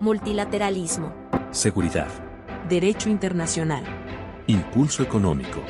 [0.00, 1.12] Multilateralismo.
[1.50, 2.06] Seguridad.
[2.68, 3.82] Derecho internacional.
[4.46, 5.60] Impulso económico.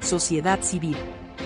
[0.00, 0.98] Sociedad civil.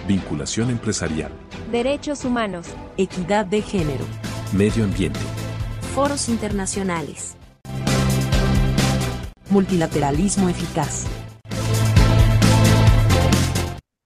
[0.09, 1.31] Vinculación empresarial.
[1.71, 2.67] Derechos humanos.
[2.97, 4.05] Equidad de género.
[4.53, 5.21] Medio ambiente.
[5.95, 7.37] Foros internacionales.
[9.49, 11.07] Multilateralismo eficaz.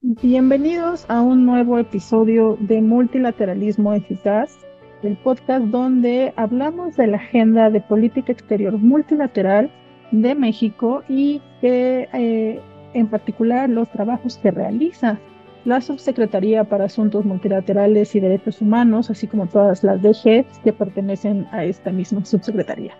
[0.02, 4.58] Bienvenidos a un nuevo episodio de Multilateralismo Eficaz,
[5.06, 9.70] el podcast donde hablamos de la agenda de política exterior multilateral
[10.10, 12.60] de México y que eh,
[12.94, 15.18] en particular los trabajos que realiza
[15.64, 21.46] la Subsecretaría para Asuntos Multilaterales y Derechos Humanos, así como todas las DGs que pertenecen
[21.50, 22.94] a esta misma subsecretaría.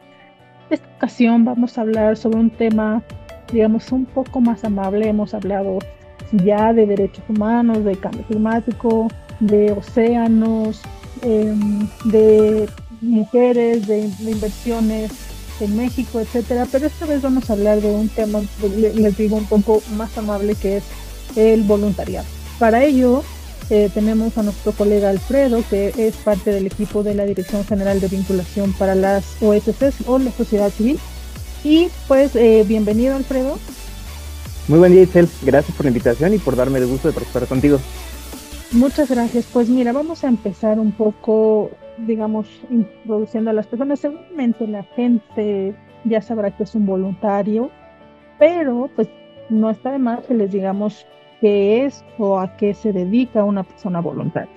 [0.69, 3.03] Esta ocasión vamos a hablar sobre un tema,
[3.53, 5.09] digamos, un poco más amable.
[5.09, 5.79] Hemos hablado
[6.33, 9.07] ya de derechos humanos, de cambio climático,
[9.39, 10.83] de océanos,
[11.23, 12.69] em, de
[13.01, 15.11] mujeres, de, inversiones
[15.61, 16.67] en México, etcétera.
[16.71, 18.43] Pero esta vez vamos a hablar de un tema,
[18.95, 20.85] les digo, un poco más amable que es
[21.37, 22.27] el voluntariado.
[22.59, 23.23] Para ello,
[23.69, 28.01] eh, tenemos a nuestro colega Alfredo, que es parte del equipo de la Dirección General
[28.01, 30.99] de Vinculación para las OSCs o la sociedad civil.
[31.65, 33.59] Y pues, eh, bienvenido Alfredo.
[34.69, 35.29] Muy buen día, Itzel.
[35.43, 37.81] Gracias por la invitación y por darme el gusto de participar contigo.
[38.73, 39.49] Muchas gracias.
[39.53, 44.01] Pues mira, vamos a empezar un poco, digamos, introduciendo a las personas.
[44.01, 47.71] Seguramente la gente ya sabrá que es un voluntario,
[48.39, 49.09] pero pues
[49.49, 51.07] no está de más que les digamos
[51.41, 54.51] qué es o a qué se dedica una persona voluntaria.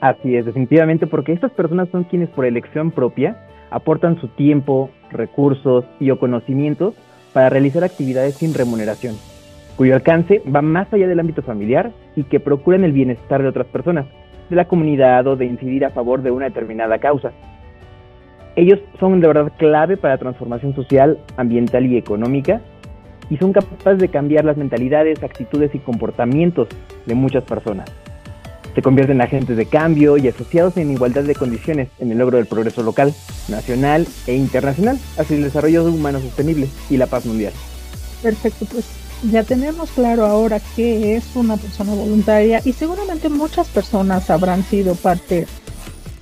[0.00, 3.36] Así es, definitivamente, porque estas personas son quienes por elección propia
[3.70, 6.94] aportan su tiempo, recursos y o conocimientos
[7.32, 9.14] para realizar actividades sin remuneración,
[9.80, 13.66] cuyo alcance va más allá del ámbito familiar y que procuran el bienestar de otras
[13.66, 14.04] personas,
[14.50, 17.32] de la comunidad o de incidir a favor de una determinada causa.
[18.56, 22.60] Ellos son de verdad clave para la transformación social, ambiental y económica
[23.30, 26.68] y son capaces de cambiar las mentalidades, actitudes y comportamientos
[27.06, 27.90] de muchas personas.
[28.74, 32.36] Se convierten en agentes de cambio y asociados en igualdad de condiciones en el logro
[32.36, 33.14] del progreso local,
[33.48, 37.54] nacional e internacional hacia el desarrollo humano sostenible y la paz mundial.
[38.22, 44.30] Perfecto, pues ya tenemos claro ahora qué es una persona voluntaria y seguramente muchas personas
[44.30, 45.46] habrán sido parte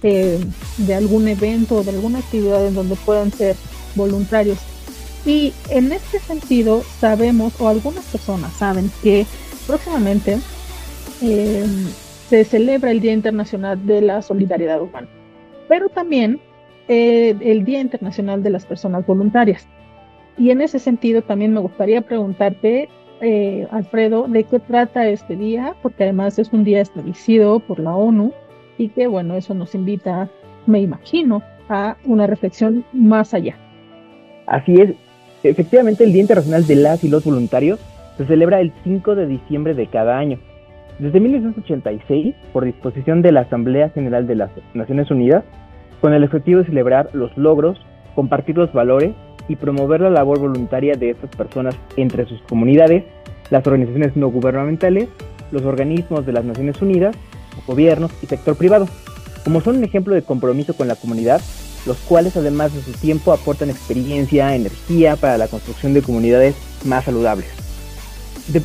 [0.02, 0.38] eh,
[0.78, 3.56] de algún evento o de alguna actividad en donde puedan ser
[3.94, 4.58] voluntarios.
[5.26, 9.26] Y en este sentido sabemos, o algunas personas saben, que
[9.66, 10.38] próximamente
[11.20, 11.66] eh,
[12.28, 15.08] se celebra el Día Internacional de la Solidaridad Humana,
[15.68, 16.40] pero también
[16.88, 19.66] eh, el Día Internacional de las Personas Voluntarias.
[20.38, 22.88] Y en ese sentido también me gustaría preguntarte,
[23.20, 27.94] eh, Alfredo, de qué trata este día, porque además es un día establecido por la
[27.94, 28.32] ONU
[28.78, 30.28] y que, bueno, eso nos invita,
[30.66, 33.56] me imagino, a una reflexión más allá.
[34.46, 34.94] Así es,
[35.42, 37.80] efectivamente el Día Internacional de las y los Voluntarios
[38.16, 40.38] se celebra el 5 de diciembre de cada año.
[41.00, 45.44] Desde 1986, por disposición de la Asamblea General de las Naciones Unidas,
[46.00, 47.78] con el objetivo de celebrar los logros,
[48.14, 49.14] compartir los valores
[49.48, 53.04] y promover la labor voluntaria de estas personas entre sus comunidades,
[53.50, 55.08] las organizaciones no gubernamentales,
[55.50, 57.16] los organismos de las Naciones Unidas,
[57.66, 58.88] gobiernos y sector privado,
[59.44, 61.40] como son un ejemplo de compromiso con la comunidad,
[61.86, 66.54] los cuales además de su tiempo aportan experiencia, energía para la construcción de comunidades
[66.84, 67.48] más saludables.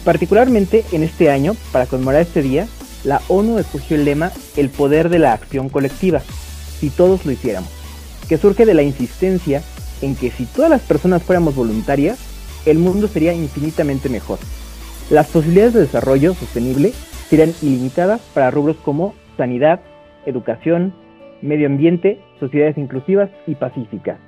[0.04, 2.68] Particularmente en este año, para conmemorar este día,
[3.04, 6.22] la ONU escogió el lema El poder de la acción colectiva,
[6.80, 7.70] si todos lo hiciéramos,
[8.30, 9.62] que surge de la insistencia
[10.04, 12.20] en que si todas las personas fuéramos voluntarias,
[12.66, 14.40] el mundo sería infinitamente mejor.
[15.10, 16.92] Las posibilidades de desarrollo sostenible
[17.30, 19.80] serían ilimitadas para rubros como sanidad,
[20.26, 20.94] educación,
[21.42, 24.20] medio ambiente, sociedades inclusivas y pacíficas.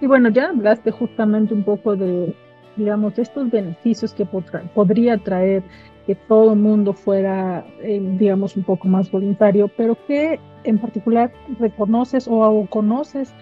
[0.00, 2.34] Y bueno, ya hablaste justamente un poco de
[2.76, 5.62] digamos, estos beneficios que podría traer
[6.06, 11.30] que todo el mundo fuera, eh, digamos, un poco más voluntario, pero que en particular
[11.58, 13.34] reconoces o conoces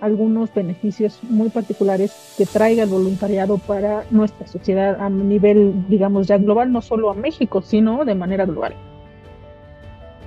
[0.00, 6.38] algunos beneficios muy particulares que traiga el voluntariado para nuestra sociedad a nivel, digamos, ya
[6.38, 8.74] global, no solo a México, sino de manera global.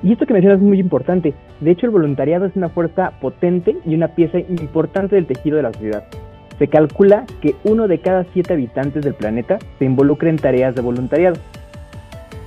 [0.04, 1.34] Y esto que mencionas es muy importante.
[1.62, 5.64] De hecho, el voluntariado es una fuerza potente y una pieza importante del tejido de
[5.64, 6.04] la sociedad.
[6.60, 10.82] Se calcula que uno de cada siete habitantes del planeta se involucra en tareas de
[10.82, 11.38] voluntariado.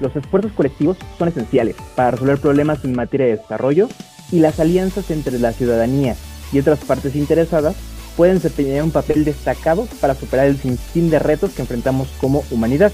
[0.00, 3.88] Los esfuerzos colectivos son esenciales para resolver problemas en materia de desarrollo
[4.30, 6.14] y las alianzas entre la ciudadanía
[6.52, 7.76] y otras partes interesadas
[8.16, 12.92] pueden desempeñar un papel destacado para superar el sinfín de retos que enfrentamos como humanidad.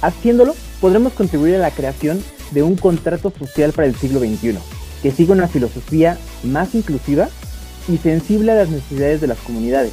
[0.00, 2.22] Haciéndolo, podremos contribuir a la creación
[2.52, 4.58] de un contrato social para el siglo XXI,
[5.02, 7.28] que siga una filosofía más inclusiva
[7.88, 9.92] y sensible a las necesidades de las comunidades.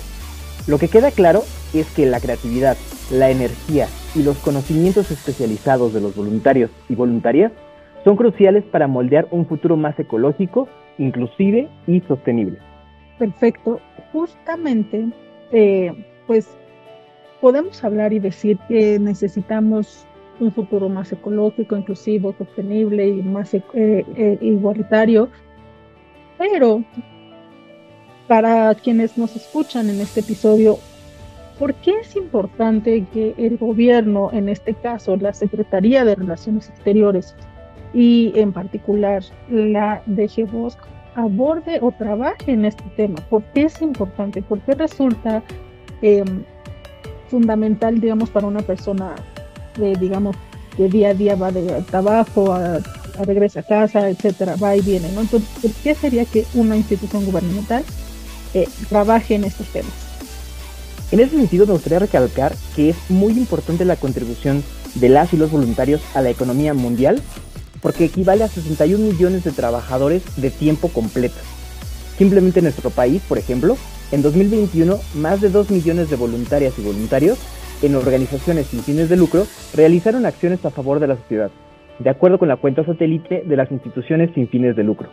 [0.67, 1.43] Lo que queda claro
[1.73, 2.77] es que la creatividad,
[3.11, 7.51] la energía y los conocimientos especializados de los voluntarios y voluntarias
[8.03, 10.67] son cruciales para moldear un futuro más ecológico,
[10.97, 12.57] inclusive y sostenible.
[13.17, 13.79] Perfecto.
[14.11, 15.07] Justamente,
[15.51, 15.91] eh,
[16.27, 16.47] pues
[17.41, 20.05] podemos hablar y decir que necesitamos
[20.39, 25.29] un futuro más ecológico, inclusivo, sostenible y más eh, eh, igualitario.
[26.37, 26.83] Pero
[28.27, 30.77] para quienes nos escuchan en este episodio,
[31.59, 37.35] ¿por qué es importante que el gobierno, en este caso la Secretaría de Relaciones Exteriores
[37.93, 40.81] y en particular la DG Bosque,
[41.15, 43.15] aborde o trabaje en este tema?
[43.29, 44.41] ¿Por qué es importante?
[44.41, 45.43] ¿Por qué resulta
[46.01, 46.43] em,
[47.29, 49.15] fundamental, digamos, para una persona,
[49.77, 50.35] de, digamos,
[50.75, 52.79] que día a día va de trabajo, a,
[53.25, 55.21] regresa a casa, etcétera, va y viene, ¿no?
[55.21, 57.83] Entonces, ¿por qué sería que una institución gubernamental
[58.53, 59.91] eh, trabaje en estos temas?
[61.11, 64.63] En ese sentido, me gustaría recalcar que es muy importante la contribución
[64.95, 67.21] de las y los voluntarios a la economía mundial,
[67.83, 71.35] porque equivale a 61 millones de trabajadores de tiempo completo.
[72.17, 73.75] Simplemente en nuestro país, por ejemplo,
[74.11, 77.37] en 2021, más de 2 millones de voluntarias y voluntarios
[77.83, 79.43] en organizaciones sin fines de lucro
[79.75, 81.51] realizaron acciones a favor de la sociedad,
[81.99, 85.09] de acuerdo con la cuenta satélite de las instituciones sin fines de lucro.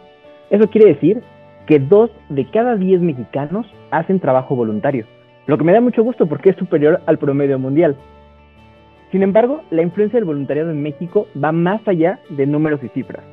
[0.50, 1.22] Eso quiere decir
[1.67, 5.06] que 2 de cada 10 mexicanos hacen trabajo voluntario,
[5.46, 7.96] lo que me da mucho gusto porque es superior al promedio mundial.
[9.10, 13.24] Sin embargo, la influencia del voluntariado en México va más allá de números y cifras.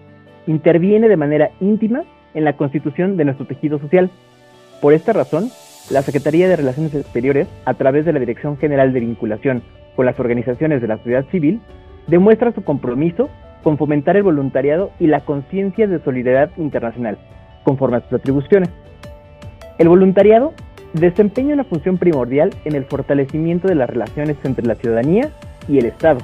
[0.47, 2.03] Interviene de manera íntima
[2.33, 4.09] en la constitución de nuestro tejido social.
[4.81, 5.49] Por esta razón,
[5.91, 9.61] la Secretaría de Relaciones Exteriores, a través de la Dirección General de Vinculación
[9.95, 11.59] con las organizaciones de la sociedad civil,
[12.07, 13.29] demuestra su compromiso
[13.63, 17.17] con fomentar el voluntariado y la conciencia de solidaridad internacional,
[17.63, 18.69] conforme a sus atribuciones.
[19.77, 20.53] El voluntariado
[20.93, 25.31] desempeña una función primordial en el fortalecimiento de las relaciones entre la ciudadanía
[25.67, 26.19] y el Estado.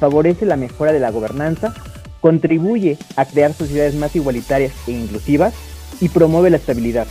[0.00, 1.74] Favorece la mejora de la gobernanza,
[2.20, 5.54] contribuye a crear sociedades más igualitarias e inclusivas
[6.00, 7.06] y promueve la estabilidad.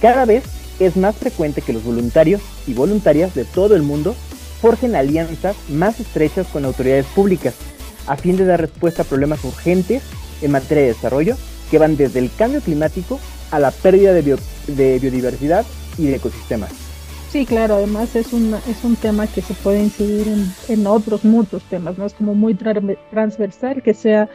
[0.00, 0.44] Cada vez
[0.80, 4.14] es más frecuente que los voluntarios y voluntarias de todo el mundo
[4.60, 7.54] forjen alianzas más estrechas con autoridades públicas
[8.06, 10.02] a fin de dar respuesta a problemas urgentes
[10.40, 11.36] en materia de desarrollo
[11.70, 13.20] que van desde el cambio climático
[13.50, 14.22] a la pérdida de,
[14.98, 15.64] biodiversidad
[15.98, 16.81] y de ecosistemas.
[17.32, 20.26] Sí, claro, además es un, es un tema que se puede incidir
[20.68, 22.04] en, otros muchos temas, ¿no?
[22.04, 24.28] Es como muy transversal que sea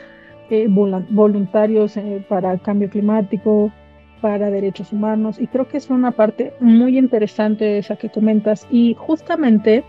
[0.49, 3.71] eh, voluntarios eh, para cambio climático,
[4.19, 8.95] para derechos humanos y creo que es una parte muy interesante esa que comentas y
[8.95, 9.83] justamente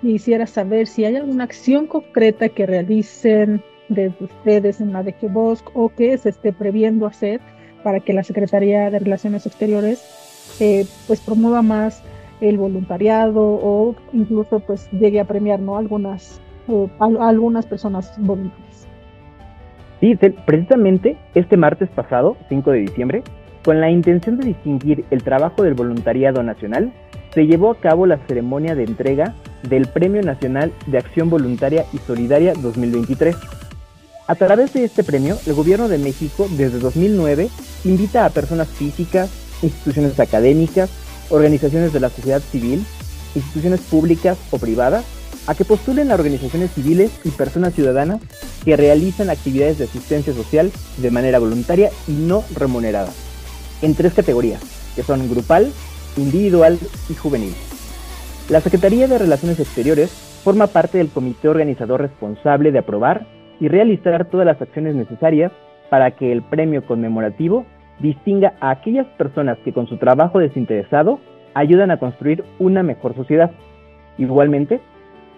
[0.00, 5.68] quisiera saber si hay alguna acción concreta que realicen desde ustedes en la de Bosque
[5.74, 7.40] o que se esté previendo hacer
[7.82, 10.00] para que la Secretaría de Relaciones Exteriores
[10.60, 12.04] eh, pues promueva más
[12.40, 15.76] el voluntariado o incluso pues llegue a premiar ¿no?
[15.76, 16.40] algunas,
[16.98, 18.86] algunas personas voluntarias.
[20.00, 23.22] Sí, precisamente este martes pasado, 5 de diciembre,
[23.64, 26.92] con la intención de distinguir el trabajo del voluntariado nacional,
[27.32, 29.34] se llevó a cabo la ceremonia de entrega
[29.68, 33.36] del Premio Nacional de Acción Voluntaria y Solidaria 2023.
[34.26, 37.48] A través de este premio, el Gobierno de México desde 2009
[37.84, 39.30] invita a personas físicas,
[39.62, 40.90] instituciones académicas,
[41.30, 42.84] organizaciones de la sociedad civil,
[43.34, 45.04] instituciones públicas o privadas,
[45.46, 48.20] a que postulen a organizaciones civiles y personas ciudadanas
[48.64, 53.12] que realizan actividades de asistencia social de manera voluntaria y no remunerada
[53.82, 54.60] en tres categorías,
[54.96, 55.72] que son grupal,
[56.16, 56.78] individual
[57.08, 57.54] y juvenil.
[58.48, 60.10] La Secretaría de Relaciones Exteriores
[60.42, 63.26] forma parte del comité organizador responsable de aprobar
[63.60, 65.52] y realizar todas las acciones necesarias
[65.90, 67.66] para que el premio conmemorativo
[68.00, 71.20] distinga a aquellas personas que con su trabajo desinteresado
[71.54, 73.50] ayudan a construir una mejor sociedad.
[74.18, 74.80] Igualmente,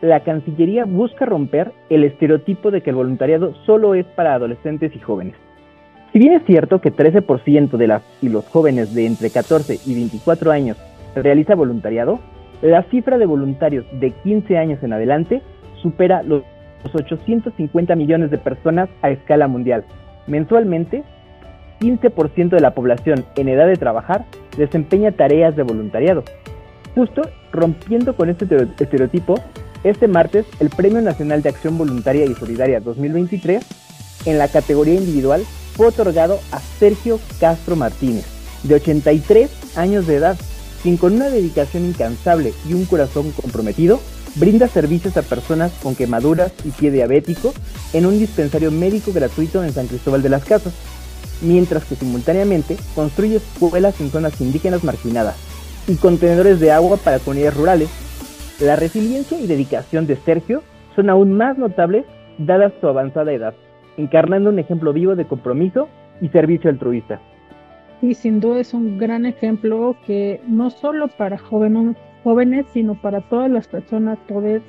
[0.01, 4.99] la Cancillería busca romper el estereotipo de que el voluntariado solo es para adolescentes y
[5.01, 5.35] jóvenes.
[6.13, 9.95] Si bien es cierto que 13% de las y los jóvenes de entre 14 y
[9.95, 10.77] 24 años
[11.15, 12.21] realiza voluntariado,
[12.63, 15.43] la cifra de voluntarios de 15 años en adelante
[15.83, 16.43] supera los
[16.95, 19.85] 850 millones de personas a escala mundial.
[20.27, 21.05] Mensualmente,
[21.81, 24.25] 15% de la población en edad de trabajar
[24.57, 26.25] desempeña tareas de voluntariado.
[26.95, 28.47] Justo rompiendo con este
[28.79, 29.41] estereotipo,
[29.85, 33.65] este martes el Premio Nacional de Acción Voluntaria y Solidaria 2023
[34.27, 35.43] en la categoría individual
[35.75, 38.27] fue otorgado a Sergio Castro Martínez,
[38.65, 40.37] de 83 años de edad,
[40.83, 44.01] quien con una dedicación incansable y un corazón comprometido,
[44.35, 47.55] brinda servicios a personas con quemaduras y pie diabético
[47.93, 50.75] en un dispensario médico gratuito en San Cristóbal de las Casas.
[51.43, 55.37] Mientras que simultáneamente construye escuelas en zonas indígenas marginadas
[55.87, 57.91] y contenedores de agua para comunidades rurales.
[58.61, 60.63] La resiliencia y dedicación de Sergio
[60.95, 62.05] son aún más notables
[62.39, 63.55] dada su avanzada edad,
[63.97, 65.89] encarnando un ejemplo vivo de compromiso
[66.21, 67.21] y servicio altruista.
[68.01, 73.51] Y sin duda es un gran ejemplo que no solo para jóvenes, sino para todas
[73.51, 74.63] las personas poder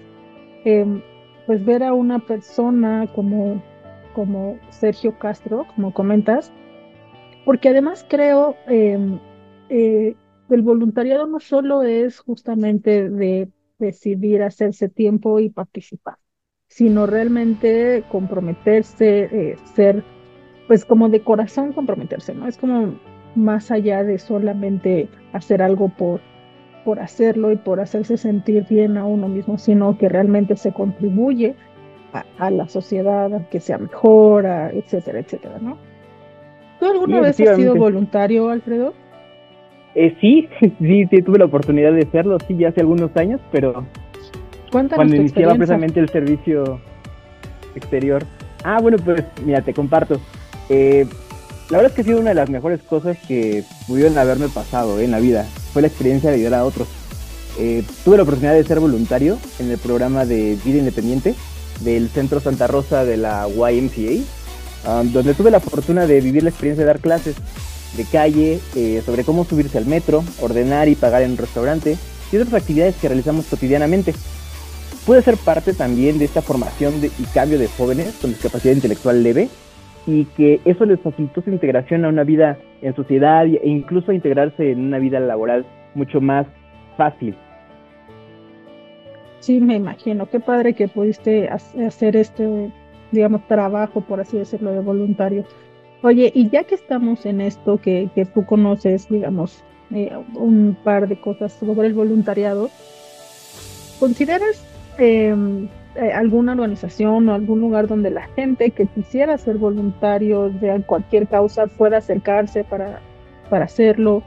[0.66, 1.02] em,
[1.46, 3.62] pues ver a una persona como,
[4.14, 6.52] como Sergio Castro, como comentas,
[7.46, 9.20] porque además creo eh,
[9.70, 10.16] eh,
[10.50, 16.16] el voluntariado no solo es justamente de decidir hacerse tiempo y participar,
[16.68, 20.04] sino realmente comprometerse, eh, ser,
[20.68, 22.48] pues como de corazón comprometerse, ¿no?
[22.48, 23.00] Es como
[23.36, 26.22] más allá de solamente hacer algo por,
[26.84, 31.56] por hacerlo y por hacerse sentir bien a uno mismo, sino que realmente se contribuye
[32.14, 35.78] a, la sociedad, a que sea mejor, etcétera, etcétera, ¿no?
[36.80, 38.94] ¿Tú alguna vez has sido voluntario, Alfredo?
[39.96, 40.48] Eh, sí,
[40.80, 43.86] sí, sí, tuve la oportunidad de hacerlo, sí, ya hace algunos años, pero
[44.72, 46.80] cuando iniciaba precisamente el servicio
[47.76, 48.24] exterior.
[48.64, 50.20] Ah, bueno, pues mira, te comparto.
[50.70, 51.08] Eh,
[51.70, 55.00] la verdad es que ha sido una de las mejores cosas que pudieron haberme pasado
[55.00, 55.44] eh, en la vida.
[55.74, 56.88] Fue la experiencia de ayudar a otros.
[57.60, 61.36] Eh, tuve la oportunidad de ser voluntario en el programa de Vida Independiente
[61.82, 64.24] del Centro Santa Rosa de la YMCA,
[64.90, 67.36] um, donde tuve la fortuna de vivir la experiencia de dar clases
[67.98, 71.98] de calle eh, sobre cómo subirse al metro, ordenar y pagar en un restaurante
[72.32, 74.14] y otras actividades que realizamos cotidianamente.
[75.06, 79.50] Pude ser parte también de esta formación y cambio de jóvenes con discapacidad intelectual leve
[80.06, 84.16] y que eso les facilitó su integración a una vida en sociedad e incluso a
[84.16, 86.46] integrarse en una vida laboral mucho más
[86.98, 87.36] fácil.
[89.50, 90.30] Sí, me imagino.
[90.30, 92.72] Qué padre que pudiste hacer este,
[93.12, 95.44] digamos, trabajo, por así decirlo, de voluntario.
[96.04, 101.08] Oye, y ya que estamos en esto, que, que tú conoces, digamos, eh, un par
[101.08, 102.70] de cosas sobre el voluntariado,
[104.00, 104.64] ¿consideras
[105.00, 110.80] em, eh, alguna organización o algún lugar donde la gente que quisiera ser voluntario de
[110.84, 113.00] cualquier causa pueda acercarse para,
[113.50, 114.22] para hacerlo?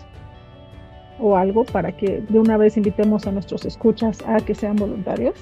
[1.18, 5.34] O algo para que de una vez invitemos a nuestros escuchas a que sean voluntarios?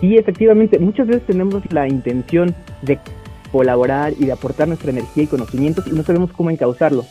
[0.00, 2.98] Sí, efectivamente, muchas veces tenemos la intención de
[3.50, 7.06] colaborar y de aportar nuestra energía y conocimientos y no sabemos cómo encauzarlo.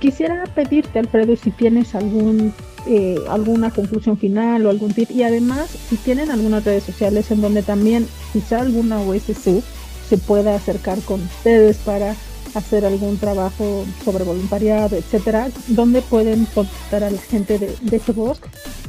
[0.00, 2.52] quisiera pedirte, Alfredo, si tienes algún
[2.86, 5.10] eh, alguna conclusión final o algún tip.
[5.10, 9.62] Y además, si tienen algunas redes sociales en donde también quizá alguna OSC
[10.08, 12.14] se pueda acercar con ustedes para
[12.54, 18.40] hacer algún trabajo sobre voluntariado, etcétera, donde pueden contactar a la gente de, de voz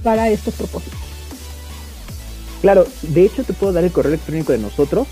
[0.03, 0.99] para estos propósitos.
[2.61, 5.07] Claro, de hecho te puedo dar el correo electrónico de nosotros,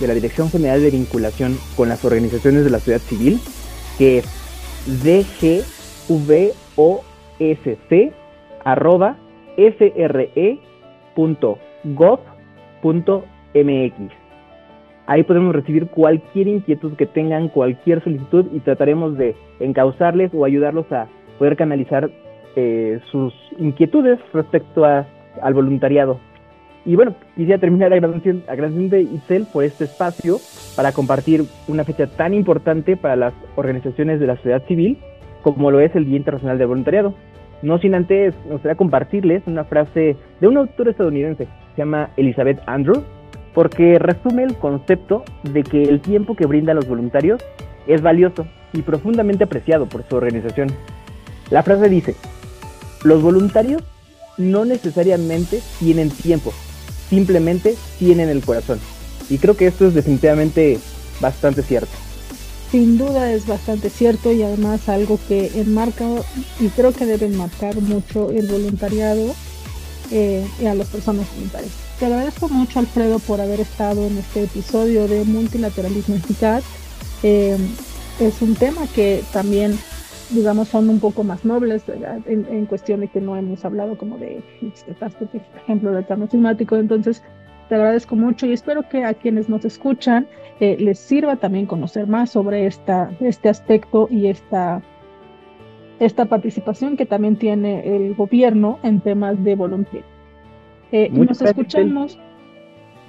[0.00, 3.40] de la Dirección General de Vinculación con las Organizaciones de la Sociedad Civil,
[3.98, 4.24] que es
[4.86, 5.44] dgvosc
[8.64, 9.16] arroba
[9.56, 10.34] sre.gov.mx.
[15.06, 20.90] Ahí podemos recibir cualquier inquietud que tengan, cualquier solicitud y trataremos de encauzarles o ayudarlos
[20.92, 22.10] a poder canalizar
[22.56, 25.06] eh, sus inquietudes respecto a,
[25.42, 26.18] al voluntariado.
[26.86, 30.36] Y bueno, quisiera terminar agradeciendo, a Itzel por este espacio
[30.76, 34.98] para compartir una fecha tan importante para las organizaciones de la sociedad civil
[35.42, 37.14] como lo es el Día Internacional de Voluntariado.
[37.62, 42.60] No sin antes, me gustaría compartirles una frase de una autora estadounidense, se llama Elizabeth
[42.66, 43.02] Andrew,
[43.54, 47.42] porque resume el concepto de que el tiempo que brindan los voluntarios
[47.86, 50.68] es valioso y profundamente apreciado por su organización.
[51.50, 52.16] La frase dice,
[53.04, 53.82] los voluntarios
[54.36, 56.52] no necesariamente tienen tiempo,
[57.08, 58.78] simplemente tienen el corazón.
[59.30, 60.78] Y creo que esto es definitivamente
[61.20, 61.92] bastante cierto.
[62.74, 66.06] Sin duda es bastante cierto y además algo que enmarca
[66.58, 69.32] y creo que debe marcar mucho el voluntariado
[70.10, 71.70] eh, y a las personas voluntarias.
[72.00, 76.64] Te agradezco mucho Alfredo por haber estado en este episodio de Multilateralismo Eficaz.
[77.22, 77.56] Eh,
[78.18, 79.78] es un tema que también
[80.30, 81.84] digamos, son un poco más nobles
[82.26, 84.42] en, en, de que no hemos hablado como de
[84.84, 86.74] catástrofes, por ejemplo, del cambio climático.
[86.74, 87.22] Entonces,
[87.68, 90.26] te agradezco mucho y espero que a quienes nos escuchan
[90.60, 94.82] eh, les sirva también conocer más sobre esta, este aspecto y esta,
[95.98, 100.00] esta participación que también tiene el gobierno en temas de voluntad.
[100.92, 102.18] Eh, y nos escuchamos.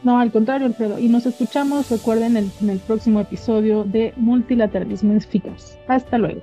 [0.04, 1.00] No, al contrario, Alfredo.
[1.00, 5.78] Y nos escuchamos, recuerden, en el próximo episodio de Multilateralismo Eficaz.
[5.88, 6.42] Hasta luego.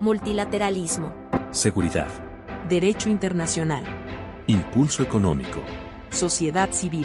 [0.00, 1.12] Multilateralismo.
[1.50, 2.08] Seguridad.
[2.68, 3.84] Derecho internacional.
[4.48, 5.60] Impulso económico.
[6.10, 7.04] Sociedad civil.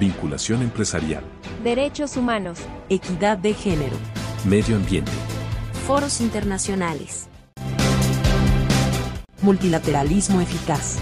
[0.00, 1.22] Vinculación empresarial.
[1.62, 2.58] Derechos humanos.
[2.88, 3.96] Equidad de género.
[4.44, 5.12] Medio ambiente.
[5.86, 7.28] Foros internacionales.
[9.42, 10.98] Multilateralismo eficaz.